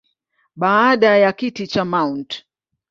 [0.55, 2.43] Baada ya kiti cha Mt.